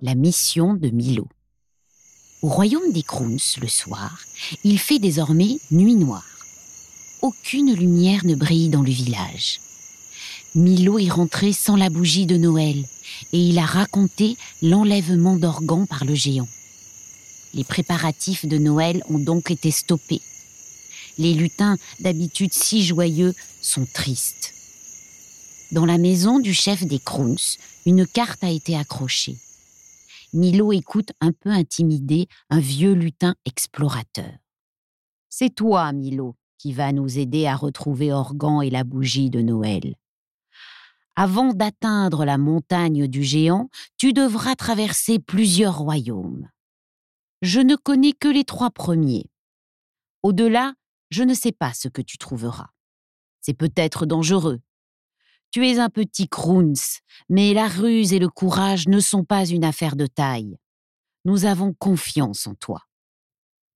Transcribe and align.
La 0.00 0.14
mission 0.14 0.74
de 0.74 0.90
Milo. 0.90 1.26
Au 2.42 2.48
royaume 2.48 2.92
des 2.92 3.02
Crowns, 3.02 3.40
le 3.60 3.66
soir, 3.66 4.16
il 4.62 4.78
fait 4.78 5.00
désormais 5.00 5.58
nuit 5.72 5.96
noire. 5.96 6.24
Aucune 7.20 7.74
lumière 7.74 8.24
ne 8.24 8.36
brille 8.36 8.68
dans 8.68 8.82
le 8.82 8.92
village. 8.92 9.58
Milo 10.54 11.00
est 11.00 11.08
rentré 11.08 11.52
sans 11.52 11.74
la 11.74 11.90
bougie 11.90 12.26
de 12.26 12.36
Noël 12.36 12.76
et 13.32 13.40
il 13.40 13.58
a 13.58 13.66
raconté 13.66 14.36
l'enlèvement 14.62 15.34
d'Organ 15.34 15.84
par 15.84 16.04
le 16.04 16.14
géant. 16.14 16.48
Les 17.52 17.64
préparatifs 17.64 18.46
de 18.46 18.56
Noël 18.56 19.02
ont 19.08 19.18
donc 19.18 19.50
été 19.50 19.72
stoppés. 19.72 20.22
Les 21.18 21.34
lutins, 21.34 21.76
d'habitude 21.98 22.54
si 22.54 22.84
joyeux, 22.84 23.34
sont 23.60 23.86
tristes. 23.92 24.54
Dans 25.72 25.86
la 25.86 25.98
maison 25.98 26.38
du 26.38 26.54
chef 26.54 26.84
des 26.84 27.00
Crowns, 27.00 27.36
une 27.84 28.06
carte 28.06 28.44
a 28.44 28.50
été 28.50 28.76
accrochée. 28.76 29.36
Milo 30.32 30.72
écoute 30.72 31.12
un 31.20 31.32
peu 31.32 31.50
intimidé 31.50 32.28
un 32.50 32.60
vieux 32.60 32.92
lutin 32.92 33.34
explorateur. 33.44 34.32
C'est 35.30 35.54
toi, 35.54 35.92
Milo, 35.92 36.36
qui 36.58 36.72
va 36.72 36.92
nous 36.92 37.18
aider 37.18 37.46
à 37.46 37.56
retrouver 37.56 38.12
Organ 38.12 38.62
et 38.62 38.70
la 38.70 38.84
bougie 38.84 39.30
de 39.30 39.40
Noël. 39.40 39.94
Avant 41.16 41.52
d'atteindre 41.52 42.24
la 42.24 42.38
montagne 42.38 43.06
du 43.08 43.24
géant, 43.24 43.70
tu 43.96 44.12
devras 44.12 44.54
traverser 44.54 45.18
plusieurs 45.18 45.78
royaumes. 45.78 46.48
Je 47.42 47.60
ne 47.60 47.76
connais 47.76 48.12
que 48.12 48.28
les 48.28 48.44
trois 48.44 48.70
premiers. 48.70 49.26
Au-delà, 50.22 50.74
je 51.10 51.22
ne 51.22 51.34
sais 51.34 51.52
pas 51.52 51.72
ce 51.72 51.88
que 51.88 52.02
tu 52.02 52.18
trouveras. 52.18 52.70
C'est 53.40 53.54
peut-être 53.54 54.06
dangereux. 54.06 54.60
Tu 55.50 55.66
es 55.66 55.78
un 55.78 55.88
petit 55.88 56.28
Crowns, 56.28 56.76
mais 57.30 57.54
la 57.54 57.68
ruse 57.68 58.12
et 58.12 58.18
le 58.18 58.28
courage 58.28 58.86
ne 58.86 59.00
sont 59.00 59.24
pas 59.24 59.46
une 59.46 59.64
affaire 59.64 59.96
de 59.96 60.06
taille. 60.06 60.58
Nous 61.24 61.46
avons 61.46 61.72
confiance 61.72 62.46
en 62.46 62.54
toi. 62.54 62.82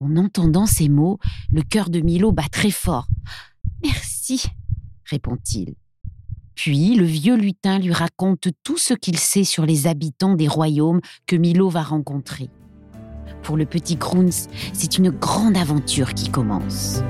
En 0.00 0.16
entendant 0.16 0.66
ces 0.66 0.88
mots, 0.88 1.18
le 1.50 1.62
cœur 1.62 1.90
de 1.90 2.00
Milo 2.00 2.30
bat 2.30 2.48
très 2.50 2.70
fort. 2.70 3.08
Merci, 3.82 4.44
répond-il. 5.04 5.74
Puis 6.54 6.94
le 6.94 7.04
vieux 7.04 7.36
lutin 7.36 7.78
lui 7.78 7.92
raconte 7.92 8.48
tout 8.62 8.78
ce 8.78 8.94
qu'il 8.94 9.18
sait 9.18 9.44
sur 9.44 9.66
les 9.66 9.86
habitants 9.86 10.34
des 10.34 10.48
royaumes 10.48 11.00
que 11.26 11.36
Milo 11.36 11.68
va 11.68 11.82
rencontrer. 11.82 12.48
Pour 13.42 13.56
le 13.56 13.66
petit 13.66 13.96
Crowns, 13.96 14.48
c'est 14.72 14.98
une 14.98 15.10
grande 15.10 15.56
aventure 15.56 16.14
qui 16.14 16.30
commence. 16.30 17.00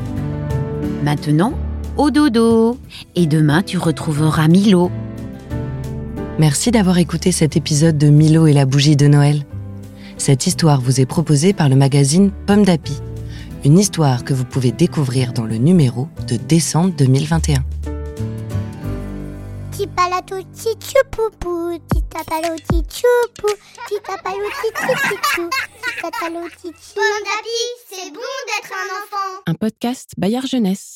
Maintenant, 1.02 1.54
au 1.96 2.10
dodo. 2.10 2.78
Et 3.14 3.26
demain, 3.26 3.62
tu 3.62 3.78
retrouveras 3.78 4.48
Milo. 4.48 4.90
Merci 6.38 6.70
d'avoir 6.70 6.98
écouté 6.98 7.32
cet 7.32 7.56
épisode 7.56 7.96
de 7.96 8.08
Milo 8.08 8.46
et 8.46 8.52
la 8.52 8.66
bougie 8.66 8.96
de 8.96 9.06
Noël. 9.06 9.44
Cette 10.18 10.46
histoire 10.46 10.80
vous 10.80 11.00
est 11.00 11.06
proposée 11.06 11.52
par 11.52 11.68
le 11.68 11.76
magazine 11.76 12.30
Pomme 12.46 12.64
d'Api. 12.64 13.00
Une 13.64 13.78
histoire 13.78 14.24
que 14.24 14.34
vous 14.34 14.44
pouvez 14.44 14.70
découvrir 14.70 15.32
dans 15.32 15.44
le 15.44 15.56
numéro 15.56 16.08
de 16.28 16.36
décembre 16.36 16.94
2021. 16.96 17.64
Tipalato 19.72 20.36
tichupupu, 20.54 21.78
titapalo 21.92 22.56
tichupu, 22.70 23.48
titapalo 23.88 24.46
tichichichou, 24.62 25.50
titatalo 25.84 26.48
tichi. 26.60 26.94
Bon 26.96 27.16
d'api, 27.24 27.60
c'est 27.90 28.10
bon 28.10 28.34
d'être 28.46 28.72
un 28.72 28.88
enfant. 29.02 29.42
Un 29.46 29.54
podcast 29.54 30.12
Bayard 30.16 30.46
Jeunesse. 30.46 30.94